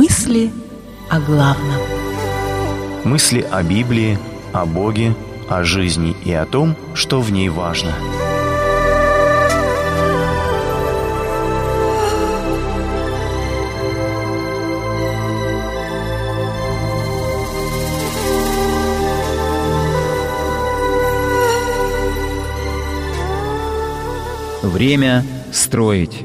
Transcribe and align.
Мысли 0.00 0.52
о 1.10 1.18
главном. 1.18 1.80
Мысли 3.02 3.40
о 3.40 3.64
Библии, 3.64 4.16
о 4.52 4.64
Боге, 4.64 5.12
о 5.48 5.64
жизни 5.64 6.14
и 6.24 6.32
о 6.32 6.46
том, 6.46 6.76
что 6.94 7.20
в 7.20 7.32
ней 7.32 7.48
важно. 7.48 7.92
Время 24.62 25.24
строить. 25.52 26.24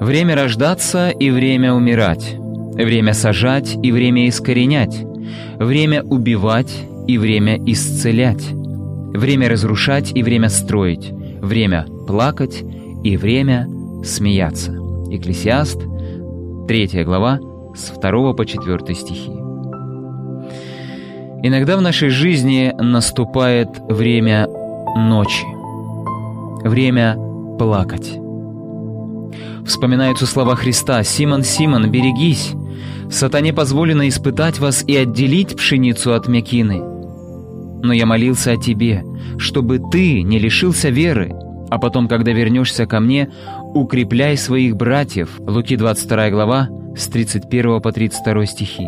Время 0.00 0.34
рождаться 0.34 1.10
и 1.10 1.30
время 1.30 1.72
умирать. 1.72 2.36
Время 2.38 3.14
сажать 3.14 3.76
и 3.82 3.92
время 3.92 4.28
искоренять. 4.28 5.04
Время 5.58 6.02
убивать 6.02 6.74
и 7.06 7.16
время 7.18 7.58
исцелять. 7.64 8.44
Время 8.52 9.48
разрушать 9.48 10.12
и 10.14 10.22
время 10.22 10.50
строить. 10.50 11.10
Время 11.40 11.86
плакать 12.06 12.62
и 13.04 13.16
время 13.16 13.66
смеяться. 14.04 14.72
Экклесиаст, 15.10 15.80
3 16.68 17.04
глава, 17.04 17.40
с 17.74 17.90
2 17.90 18.32
по 18.34 18.44
4 18.44 18.94
стихи. 18.94 19.30
Иногда 21.42 21.76
в 21.76 21.80
нашей 21.80 22.10
жизни 22.10 22.74
наступает 22.78 23.68
время 23.88 24.46
ночи. 24.96 25.46
Время 26.64 27.16
плакать. 27.58 28.18
Вспоминаются 29.66 30.26
слова 30.26 30.54
Христа 30.54 31.02
«Симон, 31.02 31.42
Симон, 31.42 31.90
берегись! 31.90 32.52
Сатане 33.10 33.52
позволено 33.52 34.08
испытать 34.08 34.60
вас 34.60 34.84
и 34.86 34.96
отделить 34.96 35.56
пшеницу 35.56 36.14
от 36.14 36.28
мякины. 36.28 36.80
Но 37.82 37.92
я 37.92 38.06
молился 38.06 38.52
о 38.52 38.56
тебе, 38.56 39.04
чтобы 39.38 39.80
ты 39.90 40.22
не 40.22 40.38
лишился 40.38 40.88
веры, 40.88 41.34
а 41.68 41.78
потом, 41.78 42.06
когда 42.06 42.30
вернешься 42.32 42.86
ко 42.86 43.00
мне, 43.00 43.30
укрепляй 43.74 44.36
своих 44.36 44.76
братьев». 44.76 45.30
Луки 45.40 45.76
22 45.76 46.30
глава, 46.30 46.68
с 46.96 47.08
31 47.08 47.80
по 47.80 47.90
32 47.90 48.46
стихи. 48.46 48.86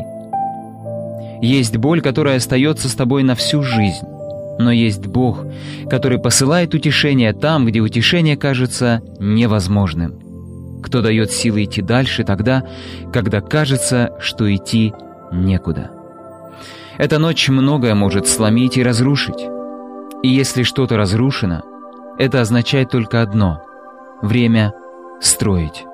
Есть 1.43 1.77
боль, 1.77 2.01
которая 2.01 2.37
остается 2.37 2.89
с 2.89 2.95
тобой 2.95 3.25
на 3.25 3.35
всю 3.35 3.65
жизнь. 3.65 4.07
Но 4.61 4.71
есть 4.71 5.07
Бог, 5.07 5.45
который 5.91 6.19
посылает 6.19 6.73
утешение 6.75 7.33
там, 7.33 7.67
где 7.67 7.81
утешение 7.81 8.37
кажется 8.37 9.03
невозможным 9.21 10.28
кто 10.83 11.03
дает 11.03 11.31
силы 11.31 11.65
идти 11.65 11.83
дальше 11.83 12.25
тогда, 12.25 12.65
когда 13.13 13.41
кажется, 13.41 14.13
что 14.21 14.53
идти 14.55 14.95
некуда. 15.33 15.91
Эта 16.99 17.19
ночь 17.19 17.49
многое 17.49 17.95
может 17.95 18.27
сломить 18.27 18.77
и 18.77 18.83
разрушить. 18.83 19.47
И 20.23 20.29
если 20.29 20.65
что-то 20.65 20.97
разрушено, 20.97 21.63
это 22.19 22.41
означает 22.41 22.91
только 22.91 23.23
одно— 23.23 23.63
время 24.23 24.73
строить. 25.21 25.85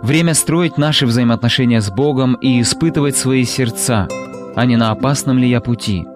Время 0.00 0.32
строить 0.32 0.78
наши 0.78 1.04
взаимоотношения 1.04 1.82
с 1.82 1.90
Богом 1.90 2.34
и 2.34 2.62
испытывать 2.62 3.16
свои 3.16 3.44
сердца, 3.44 4.08
а 4.56 4.64
не 4.64 4.76
на 4.76 4.92
опасном 4.92 5.38
ли 5.38 5.48
я 5.48 5.60
пути. 5.60 6.06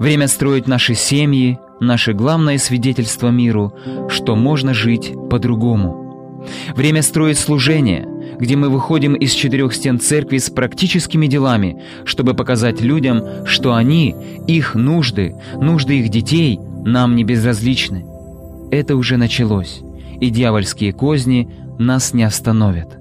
Время 0.00 0.26
строить 0.26 0.66
наши 0.66 0.94
семьи, 0.94 1.60
наше 1.78 2.14
главное 2.14 2.58
свидетельство 2.58 3.28
миру, 3.28 3.72
что 4.08 4.34
можно 4.34 4.74
жить 4.74 5.12
по-другому— 5.30 6.00
Время 6.74 7.02
строить 7.02 7.38
служение, 7.38 8.08
где 8.38 8.56
мы 8.56 8.68
выходим 8.68 9.14
из 9.14 9.32
четырех 9.32 9.74
стен 9.74 10.00
церкви 10.00 10.38
с 10.38 10.50
практическими 10.50 11.26
делами, 11.26 11.80
чтобы 12.04 12.34
показать 12.34 12.80
людям, 12.80 13.46
что 13.46 13.74
они, 13.74 14.14
их 14.46 14.74
нужды, 14.74 15.34
нужды 15.54 16.00
их 16.00 16.08
детей 16.08 16.58
нам 16.84 17.14
не 17.14 17.24
безразличны. 17.24 18.04
Это 18.70 18.96
уже 18.96 19.16
началось, 19.16 19.80
и 20.20 20.30
дьявольские 20.30 20.92
козни 20.92 21.48
нас 21.78 22.14
не 22.14 22.24
остановят. 22.24 22.98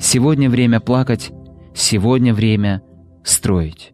Сегодня 0.00 0.48
время 0.48 0.80
плакать, 0.80 1.30
сегодня 1.74 2.32
время 2.32 2.82
строить. 3.24 3.92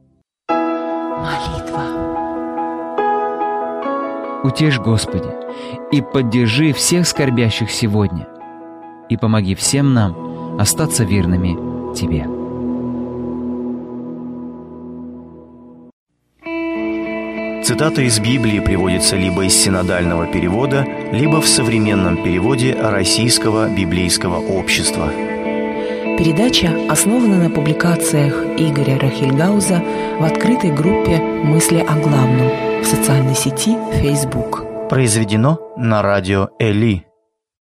Молитва. 0.48 1.82
Утешь, 4.44 4.78
Господи, 4.78 5.30
и 5.90 6.00
поддержи 6.00 6.72
всех 6.72 7.08
скорбящих 7.08 7.70
сегодня– 7.70 8.28
и 9.08 9.16
помоги 9.16 9.54
всем 9.54 9.94
нам 9.94 10.58
остаться 10.58 11.04
верными 11.04 11.56
Тебе. 11.94 12.26
Цитата 17.64 18.02
из 18.02 18.20
Библии 18.20 18.60
приводится 18.60 19.16
либо 19.16 19.44
из 19.44 19.54
синодального 19.54 20.26
перевода, 20.26 20.86
либо 21.10 21.40
в 21.40 21.48
современном 21.48 22.22
переводе 22.22 22.76
Российского 22.80 23.68
библейского 23.68 24.36
общества. 24.36 25.10
Передача 26.16 26.70
основана 26.88 27.42
на 27.42 27.50
публикациях 27.50 28.34
Игоря 28.56 28.98
Рахильгауза 29.00 29.82
в 30.20 30.24
открытой 30.24 30.70
группе 30.70 31.18
«Мысли 31.18 31.80
о 31.80 31.96
главном» 31.96 32.82
в 32.82 32.86
социальной 32.86 33.34
сети 33.34 33.76
Facebook. 34.00 34.88
Произведено 34.88 35.58
на 35.76 36.02
радио 36.02 36.50
«Эли» 36.60 37.04